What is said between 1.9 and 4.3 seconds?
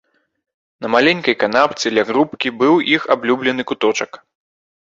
ля грубкі быў іх аблюбёны куточак.